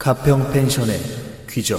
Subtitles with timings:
[0.00, 0.98] 가평 펜션의
[1.50, 1.78] 귀적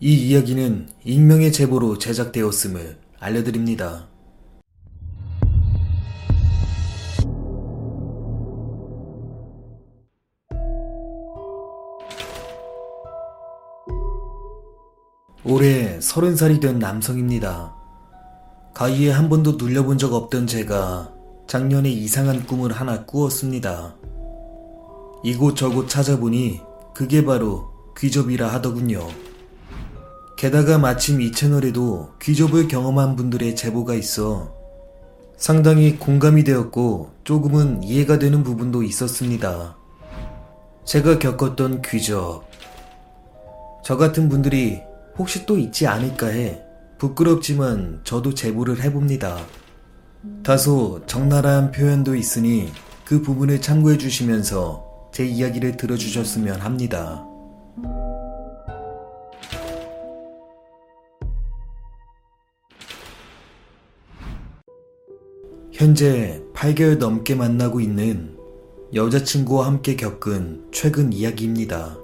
[0.00, 4.08] 이 이야기는 익명의 제보로 제작되었음을 알려드립니다.
[15.44, 17.76] 올해 서른 살이 된 남성입니다.
[18.74, 21.14] 가위에 한 번도 눌려본 적 없던 제가
[21.46, 23.94] 작년에 이상한 꿈을 하나 꾸었습니다.
[25.24, 26.60] 이곳저곳 찾아보니
[26.94, 29.08] 그게 바로 귀접이라 하더군요.
[30.36, 34.54] 게다가 마침 이 채널에도 귀접을 경험한 분들의 제보가 있어
[35.38, 39.78] 상당히 공감이 되었고 조금은 이해가 되는 부분도 있었습니다.
[40.84, 42.44] 제가 겪었던 귀접.
[43.82, 44.82] 저 같은 분들이
[45.16, 46.60] 혹시 또 있지 않을까 해
[46.98, 49.38] 부끄럽지만 저도 제보를 해봅니다.
[50.42, 52.70] 다소 적나라한 표현도 있으니
[53.06, 54.83] 그 부분을 참고해 주시면서
[55.14, 57.24] 제 이야기를 들어주셨으면 합니다.
[65.70, 68.36] 현재 8개월 넘게 만나고 있는
[68.92, 71.96] 여자친구와 함께 겪은 최근 이야기입니다.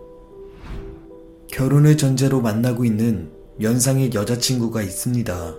[1.48, 5.56] 결혼을 전제로 만나고 있는 연상의 여자친구가 있습니다.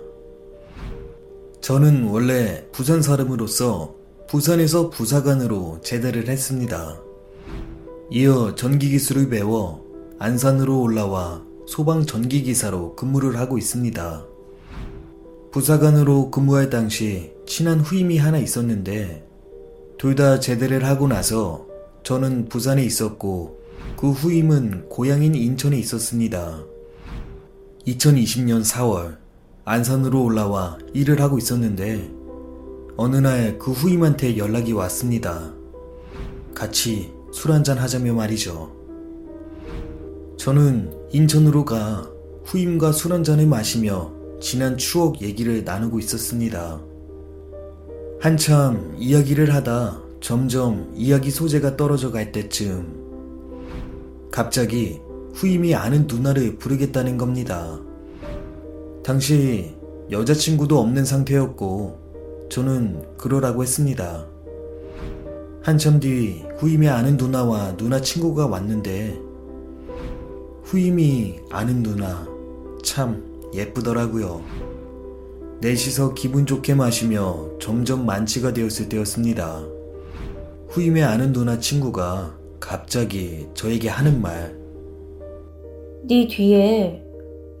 [1.60, 3.94] 저는 원래 부산 사람으로서
[4.26, 7.11] 부산에서 부사관으로 제대를 했습니다.
[8.14, 9.86] 이어 전기기술을 배워
[10.18, 14.26] 안산으로 올라와 소방 전기기사로 근무를 하고 있습니다.
[15.50, 19.26] 부사관으로 근무할 당시 친한 후임이 하나 있었는데
[19.96, 21.66] 둘 다 제대를 하고 나서
[22.02, 23.58] 저는 부산에 있었고
[23.96, 26.64] 그 후임은 고향인 인천에 있었습니다.
[27.86, 29.16] 2020년 4월
[29.64, 32.10] 안산으로 올라와 일을 하고 있었는데
[32.98, 35.54] 어느 날 그 후임한테 연락이 왔습니다.
[36.54, 38.70] 같이 술 한잔 하자며 말이죠.
[40.36, 42.08] 저는 인천으로 가
[42.44, 46.80] 후임과 술 한잔을 마시며 지난 추억 얘기를 나누고 있었습니다.
[48.20, 55.00] 한참 이야기를 하다 점점 이야기 소재가 떨어져 갈 때쯤 갑자기
[55.34, 57.80] 후임이 아는 누나를 부르겠다는 겁니다.
[59.02, 59.74] 당시
[60.10, 64.31] 여자친구도 없는 상태였고 저는 그러라고 했습니다.
[65.62, 69.16] 한참 뒤 후임이 아는 누나와 누나 친구가 왔는데
[70.64, 72.26] 후임이 아는 누나
[72.82, 73.22] 참
[73.54, 74.42] 예쁘더라고요.
[75.60, 79.62] 넷이서 기분 좋게 마시며 점점 만취가 되었을 때였습니다.
[80.70, 84.58] 후임의 아는 누나 친구가 갑자기 저에게 하는 말.
[86.08, 87.04] 네 뒤에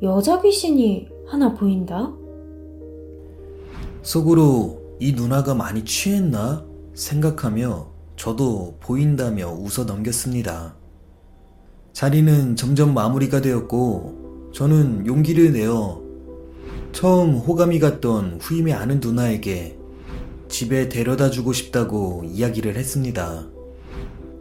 [0.02, 2.12] 여자 귀신이 하나 보인다?
[4.02, 7.91] 속으로 이 누나가 많이 취했나 생각하며
[8.22, 10.76] 저도 보인다며 웃어 넘겼습니다.
[11.92, 16.00] 자리는 점점 마무리가 되었고 저는 용기를 내어
[16.92, 19.76] 처음 호감이 갔던 후임이 아는 누나에게
[20.48, 23.48] 집에 데려다 주고 싶다고 이야기를 했습니다.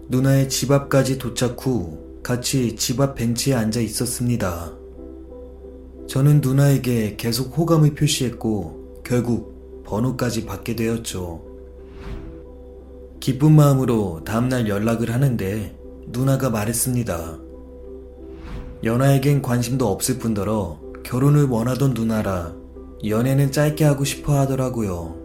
[0.09, 4.77] 누나의 집 앞까지 도착 후 같이 집 앞 벤치에 앉아 있었습니다.
[6.07, 11.50] 저는 누나에게 계속 호감을 표시했고 결국 번호까지 받게 되었죠.
[13.21, 15.77] 기쁜 마음으로 다음날 연락을 하는데
[16.07, 17.37] 누나가 말했습니다.
[18.83, 22.55] 연하에겐 관심도 없을 뿐더러 결혼을 원하던 누나라
[23.05, 25.15] 연애는 짧게 하고 싶어 하더라고요.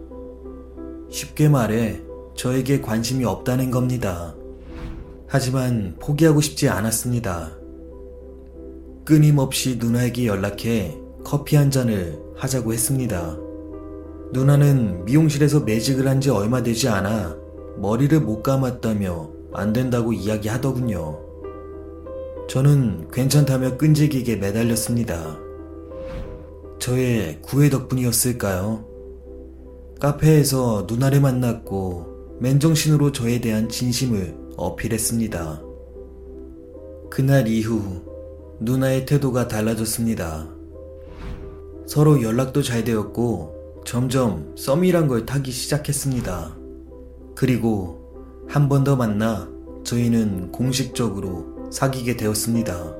[1.09, 1.99] 쉽게 말해
[2.35, 4.35] 저에게 관심이 없다는 겁니다.
[5.25, 7.57] 하지만 포기하고 싶지 않았습니다.
[9.05, 13.39] 끊임없이 누나에게 연락해 커피 한 잔을 하자고 했습니다.
[14.33, 17.46] 누나는 미용실에서 매직을 한 지 얼마 되지 않아
[17.77, 21.19] 머리를 못 감았다며 안 된다고 이야기하더군요.
[22.49, 25.37] 저는 괜찮다며 끈질기게 매달렸습니다.
[26.79, 28.85] 저의 구애 덕분이었을까요?
[29.99, 35.61] 카페에서 누나를 만났고 맨정신으로 저에 대한 진심을 어필했습니다.
[37.09, 38.01] 그날 이후
[38.59, 40.49] 누나의 태도가 달라졌습니다.
[41.85, 46.56] 서로 연락도 잘 되었고 점점 썸이란 걸 타기 시작했습니다.
[47.37, 47.99] 그리고
[48.47, 49.47] 한 번 더 만나
[49.83, 52.95] 저희는 공식적으로 사귀게 되었습니다.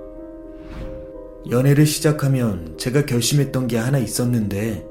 [1.49, 4.87] 연애를 시작하면 제가 결심했던 게 하나 있었는데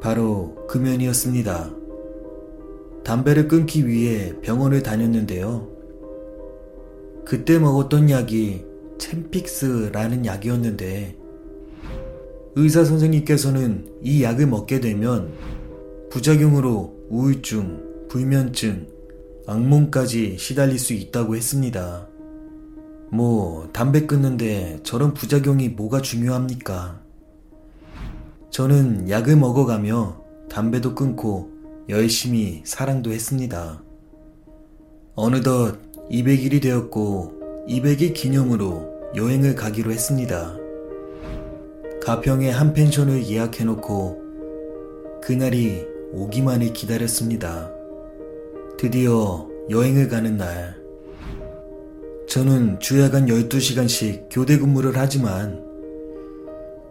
[0.00, 1.70] 바로 금연이었습니다.
[3.04, 5.68] 담배를 끊기 위해 병원을 다녔는데요.
[7.26, 8.64] 그때 먹었던 약이
[8.96, 11.14] 챔픽스라는 약이었는데
[12.54, 15.34] 의사 선생님께서는 이 약을 먹게 되면
[16.08, 18.88] 부작용으로 우울증, 불면증,
[19.46, 22.08] 악몽까지 시달릴 수 있다고 했습니다.
[23.10, 27.00] 뭐, 담배 끊는데 저런 부작용이 뭐가 중요합니까?
[28.50, 31.50] 저는 약을 먹어가며 담배도 끊고
[31.88, 33.82] 열심히 사랑도 했습니다.
[35.14, 35.78] 어느덧
[36.10, 40.56] 200일이 되었고 200일 기념으로 여행을 가기로 했습니다.
[42.02, 44.22] 가평의 한 펜션을 예약해놓고
[45.22, 47.77] 그날이 오기만을 기다렸습니다.
[48.78, 50.76] 드디어 여행을 가는 날.
[52.28, 55.64] 저는 주야간 12시간씩 교대 근무를 하지만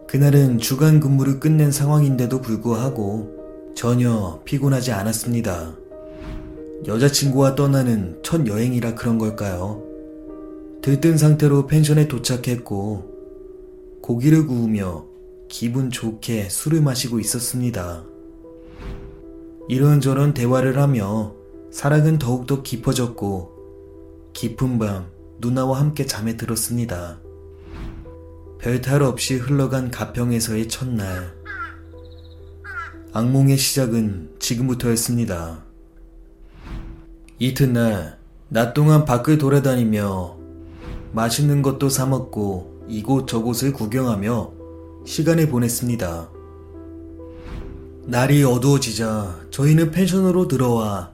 [0.06, 5.78] 그날은 주간 근무를 끝낸 상황인데도 불구하고 전혀 피곤하지 않았습니다.
[6.86, 9.82] 여자친구와 떠나는 첫 여행이라 그런 걸까요?
[10.82, 15.06] 들뜬 상태로 펜션에 도착했고 고기를 구우며
[15.48, 18.04] 기분 좋게 술을 마시고 있었습니다.
[19.70, 21.37] 이런저런 대화를 하며
[21.70, 25.06] 사랑은 더욱더 깊어졌고 깊은 밤
[25.38, 27.18] 누나와 함께 잠에 들었습니다.
[28.58, 31.36] 별탈 없이 흘러간 가평에서의 첫날.
[33.12, 35.64] 악몽의 시작은 지금부터였습니다.
[37.38, 38.18] 이튿날,
[38.48, 40.36] 낮 동안 밖을 돌아다니며
[41.12, 44.52] 맛있는 것도 사먹고 이곳 저곳을 구경하며
[45.06, 46.30] 시간을 보냈습니다.
[48.06, 51.12] 날이 어두워지자 저희는 펜션으로 들어와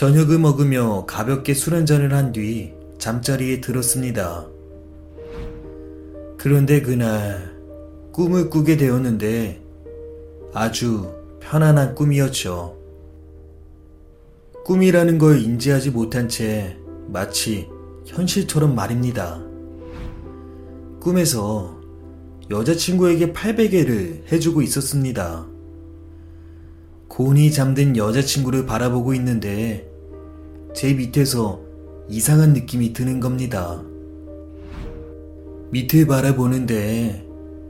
[0.00, 4.46] 저녁을 먹으며 가볍게 술 한잔을 한 뒤 잠자리에 들었습니다.
[6.38, 7.54] 그런데 그날
[8.10, 9.60] 꿈을 꾸게 되었는데
[10.54, 12.78] 아주 편안한 꿈이었죠.
[14.64, 17.68] 꿈이라는 걸 인지하지 못한 채 마치
[18.06, 19.42] 현실처럼 말입니다.
[20.98, 21.78] 꿈에서
[22.50, 25.46] 여자친구에게 800개를 해주고 있었습니다.
[27.06, 29.89] 곤히 잠든 여자친구를 바라보고 있는데
[30.74, 31.60] 제 밑에서
[32.08, 33.82] 이상한 느낌이 드는 겁니다.
[35.70, 37.26] 밑을 바라보는데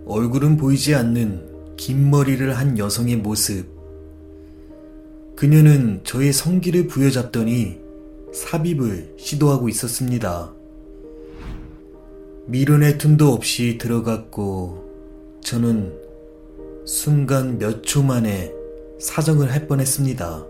[0.06, 3.66] 얼굴은 보이지 않는 긴 머리를 한 여성의 모습.
[5.36, 7.78] 그녀는 저의 성기를 부여잡더니
[8.32, 10.52] 삽입을 시도하고 있었습니다.
[12.46, 15.94] 미련의 틈도 없이 들어갔고 저는
[16.84, 18.52] 순간 몇 초 만에
[18.98, 20.46] 사정을 할 뻔했습니다.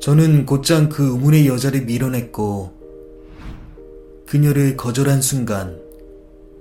[0.00, 2.72] 저는 곧장 그 의문의 여자를 밀어냈고
[4.26, 5.80] 그녀를 거절한 순간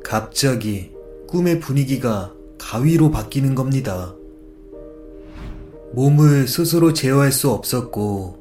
[0.04, 0.92] 갑자기
[1.28, 4.16] 꿈의 분위기가 가위로 바뀌는 겁니다.
[5.94, 8.38] 몸을 스스로 제어할 수 없었고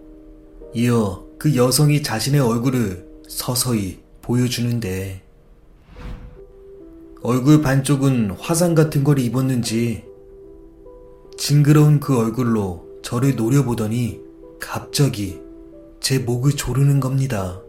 [0.75, 5.23] 이어 그 여성이 자신의 얼굴을 서서히 보여주는데
[7.23, 10.05] 얼굴 반쪽은 화상 같은 걸 입었는지
[11.37, 14.26] 징그러운 그 얼굴로 저를 노려보더니
[14.59, 15.41] 갑자기
[16.01, 17.63] 제 목을 조르는 겁니다.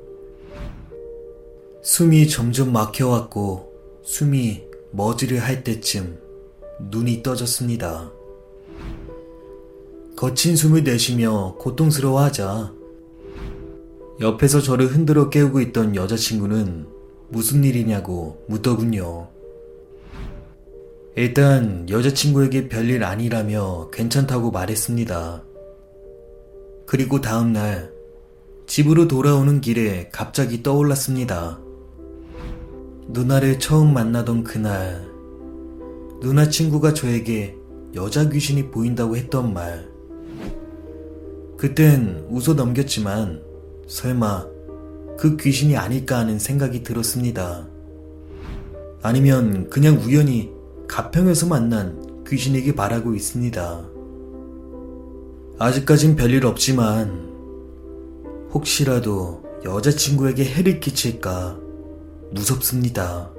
[1.82, 3.74] 숨이 점점 막혀왔고
[4.04, 6.20] 숨이 멎으려 할 때쯤
[6.92, 8.12] 눈이 떠졌습니다.
[10.16, 12.74] 거친 숨을 내쉬며 고통스러워하자
[14.20, 16.88] 옆에서 저를 흔들어 깨우고 있던 여자친구는
[17.30, 19.30] 무슨 일이냐고 묻더군요.
[21.16, 25.47] 일단 여자친구에게 별일 아니라며 괜찮다고 말했습니다.
[26.88, 27.92] 그리고 다음날
[28.66, 31.60] 집으로 돌아오는 길에 갑자기 떠올랐습니다.
[33.10, 35.06] 누나를 처음 만나던 그날,
[36.22, 37.58] 누나 친구가 저에게
[37.94, 39.90] 여자 귀신이 보인다고 했던 말.
[41.58, 43.42] 그땐 웃어 넘겼지만
[43.88, 44.48] 설마
[45.20, 47.68] 그 귀신이 아닐까 하는 생각이 들었습니다.
[49.02, 50.52] 아니면 그냥 우연히
[50.88, 53.97] 가평에서 만난 귀신이기 바라고 있습니다.
[55.60, 57.28] 아직까진 별일 없지만
[58.54, 61.58] 혹시라도 여자친구에게 해를 끼칠까
[62.32, 63.32] 무섭습니다.